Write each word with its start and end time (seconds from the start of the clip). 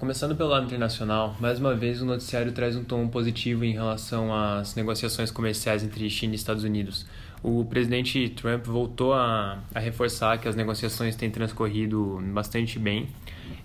Começando 0.00 0.34
pelo 0.34 0.48
lado 0.48 0.64
internacional, 0.64 1.36
mais 1.38 1.60
uma 1.60 1.74
vez 1.74 2.00
o 2.00 2.06
noticiário 2.06 2.50
traz 2.52 2.74
um 2.74 2.82
tom 2.82 3.06
positivo 3.06 3.66
em 3.66 3.74
relação 3.74 4.34
às 4.34 4.74
negociações 4.74 5.30
comerciais 5.30 5.84
entre 5.84 6.08
China 6.08 6.32
e 6.32 6.36
Estados 6.36 6.64
Unidos. 6.64 7.04
O 7.42 7.66
presidente 7.66 8.30
Trump 8.30 8.64
voltou 8.64 9.12
a, 9.12 9.58
a 9.74 9.78
reforçar 9.78 10.38
que 10.38 10.48
as 10.48 10.56
negociações 10.56 11.16
têm 11.16 11.30
transcorrido 11.30 12.18
bastante 12.32 12.78
bem 12.78 13.10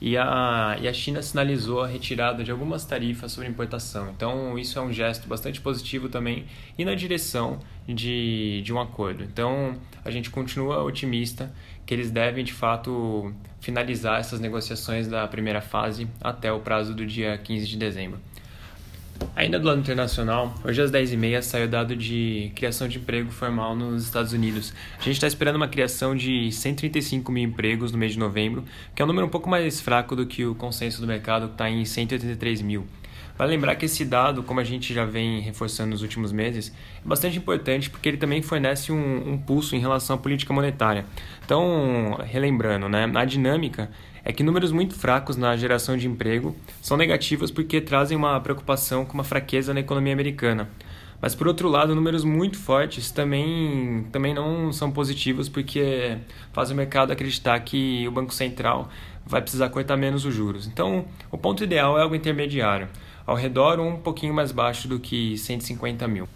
e 0.00 0.16
a, 0.16 0.78
e 0.80 0.88
a 0.88 0.92
China 0.92 1.22
sinalizou 1.22 1.82
a 1.82 1.86
retirada 1.86 2.42
de 2.42 2.50
algumas 2.50 2.84
tarifas 2.84 3.32
sobre 3.32 3.48
importação. 3.48 4.10
Então, 4.10 4.58
isso 4.58 4.78
é 4.78 4.82
um 4.82 4.92
gesto 4.92 5.28
bastante 5.28 5.60
positivo 5.60 6.08
também 6.08 6.46
e 6.78 6.84
na 6.84 6.94
direção 6.94 7.60
de, 7.86 8.62
de 8.62 8.72
um 8.72 8.80
acordo. 8.80 9.22
Então, 9.22 9.74
a 10.04 10.10
gente 10.10 10.30
continua 10.30 10.82
otimista 10.82 11.52
que 11.86 11.94
eles 11.94 12.10
devem, 12.10 12.44
de 12.44 12.52
fato, 12.52 13.34
finalizar 13.60 14.20
essas 14.20 14.40
negociações 14.40 15.06
da 15.06 15.26
primeira 15.28 15.60
fase 15.60 16.08
até 16.22 16.52
o 16.52 16.60
prazo 16.60 16.94
do 16.94 17.04
dia 17.04 17.36
15 17.36 17.66
de 17.66 17.76
dezembro. 17.76 18.20
Ainda 19.36 19.58
do 19.58 19.66
lado 19.66 19.80
internacional, 19.80 20.54
hoje 20.64 20.82
às 20.82 20.90
10h30 20.90 21.42
saiu 21.42 21.68
dado 21.68 21.94
de 21.94 22.50
criação 22.54 22.88
de 22.88 22.98
emprego 22.98 23.30
formal 23.30 23.74
nos 23.74 24.04
Estados 24.04 24.32
Unidos. 24.32 24.74
A 24.98 25.02
gente 25.02 25.14
está 25.14 25.26
esperando 25.26 25.56
uma 25.56 25.68
criação 25.68 26.14
de 26.14 26.50
135 26.50 27.30
mil 27.30 27.44
empregos 27.44 27.92
no 27.92 27.98
mês 27.98 28.12
de 28.12 28.18
novembro, 28.18 28.64
que 28.94 29.00
é 29.00 29.04
um 29.04 29.08
número 29.08 29.26
um 29.26 29.30
pouco 29.30 29.48
mais 29.48 29.80
fraco 29.80 30.16
do 30.16 30.26
que 30.26 30.44
o 30.44 30.54
consenso 30.54 31.00
do 31.00 31.06
mercado, 31.06 31.46
que 31.46 31.54
está 31.54 31.70
em 31.70 31.84
183 31.84 32.62
mil. 32.62 32.86
Vale 33.42 33.56
lembrar 33.56 33.74
que 33.74 33.86
esse 33.86 34.04
dado, 34.04 34.44
como 34.44 34.60
a 34.60 34.64
gente 34.64 34.94
já 34.94 35.04
vem 35.04 35.40
reforçando 35.40 35.90
nos 35.90 36.00
últimos 36.00 36.30
meses, 36.30 36.72
é 37.04 37.08
bastante 37.08 37.36
importante 37.36 37.90
porque 37.90 38.08
ele 38.08 38.16
também 38.16 38.40
fornece 38.40 38.92
um, 38.92 39.32
um 39.32 39.36
pulso 39.36 39.74
em 39.74 39.80
relação 39.80 40.14
à 40.14 40.18
política 40.20 40.54
monetária. 40.54 41.04
Então, 41.44 42.20
relembrando, 42.24 42.88
né, 42.88 43.10
a 43.12 43.24
dinâmica 43.24 43.90
é 44.24 44.32
que 44.32 44.44
números 44.44 44.70
muito 44.70 44.94
fracos 44.94 45.36
na 45.36 45.56
geração 45.56 45.96
de 45.96 46.06
emprego 46.06 46.54
são 46.80 46.96
negativos 46.96 47.50
porque 47.50 47.80
trazem 47.80 48.16
uma 48.16 48.38
preocupação 48.38 49.04
com 49.04 49.14
uma 49.14 49.24
fraqueza 49.24 49.74
na 49.74 49.80
economia 49.80 50.12
americana. 50.12 50.70
Mas 51.20 51.34
por 51.34 51.48
outro 51.48 51.68
lado, 51.68 51.96
números 51.96 52.22
muito 52.22 52.56
fortes 52.56 53.10
também, 53.10 54.06
também 54.12 54.32
não 54.32 54.72
são 54.72 54.92
positivos 54.92 55.48
porque 55.48 56.16
fazem 56.52 56.74
o 56.74 56.76
mercado 56.76 57.10
acreditar 57.10 57.58
que 57.58 58.06
o 58.06 58.12
Banco 58.12 58.32
Central 58.32 58.88
vai 59.26 59.42
precisar 59.42 59.68
cortar 59.70 59.96
menos 59.96 60.24
os 60.24 60.32
juros. 60.32 60.68
Então, 60.68 61.06
o 61.28 61.36
ponto 61.36 61.64
ideal 61.64 61.98
é 61.98 62.02
algo 62.02 62.14
intermediário 62.14 62.88
ao 63.26 63.36
redor 63.36 63.78
ou 63.78 63.88
um 63.88 63.96
pouquinho 63.96 64.34
mais 64.34 64.52
baixo 64.52 64.88
do 64.88 64.98
que 64.98 65.36
150 65.36 66.06
mil. 66.08 66.28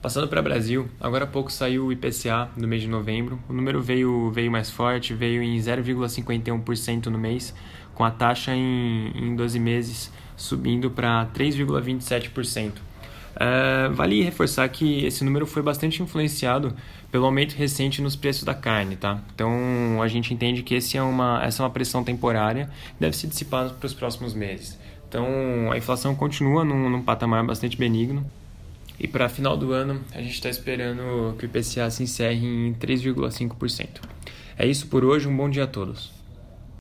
Passando 0.00 0.26
para 0.26 0.40
o 0.40 0.42
Brasil, 0.42 0.88
agora 1.00 1.24
há 1.24 1.26
pouco 1.26 1.52
saiu 1.52 1.86
o 1.86 1.92
IPCA 1.92 2.48
no 2.56 2.66
mês 2.66 2.82
de 2.82 2.88
novembro. 2.88 3.38
O 3.48 3.52
número 3.52 3.80
veio, 3.80 4.30
veio 4.30 4.50
mais 4.50 4.68
forte, 4.68 5.14
veio 5.14 5.42
em 5.42 5.56
0,51% 5.58 7.06
no 7.06 7.18
mês, 7.18 7.54
com 7.94 8.04
a 8.04 8.10
taxa 8.10 8.52
em, 8.54 9.12
em 9.14 9.36
12 9.36 9.60
meses 9.60 10.12
subindo 10.36 10.90
para 10.90 11.26
3,27%. 11.26 12.72
Uh, 13.32 13.92
vale 13.94 14.22
reforçar 14.22 14.68
que 14.68 15.06
esse 15.06 15.24
número 15.24 15.46
foi 15.46 15.62
bastante 15.62 16.02
influenciado 16.02 16.74
pelo 17.10 17.24
aumento 17.24 17.54
recente 17.54 18.02
nos 18.02 18.14
preços 18.14 18.44
da 18.44 18.54
carne, 18.54 18.96
tá? 18.96 19.20
Então 19.34 20.02
a 20.02 20.08
gente 20.08 20.34
entende 20.34 20.62
que 20.62 20.74
esse 20.74 20.98
é 20.98 21.02
uma, 21.02 21.42
essa 21.42 21.62
é 21.62 21.64
uma 21.64 21.70
pressão 21.70 22.04
temporária 22.04 22.68
deve 23.00 23.16
se 23.16 23.26
dissipar 23.26 23.70
para 23.70 23.86
os 23.86 23.94
próximos 23.94 24.34
meses. 24.34 24.78
Então 25.12 25.70
a 25.70 25.76
inflação 25.76 26.14
continua 26.14 26.64
num, 26.64 26.88
num 26.88 27.02
patamar 27.02 27.44
bastante 27.44 27.76
benigno. 27.76 28.24
E 28.98 29.06
para 29.06 29.28
final 29.28 29.58
do 29.58 29.70
ano, 29.70 30.00
a 30.12 30.22
gente 30.22 30.32
está 30.32 30.48
esperando 30.48 31.36
que 31.36 31.44
o 31.44 31.46
IPCA 31.46 31.90
se 31.90 32.02
encerre 32.02 32.46
em 32.46 32.72
3,5%. 32.72 34.00
É 34.56 34.66
isso 34.66 34.86
por 34.86 35.04
hoje, 35.04 35.28
um 35.28 35.36
bom 35.36 35.50
dia 35.50 35.64
a 35.64 35.66
todos. 35.66 36.10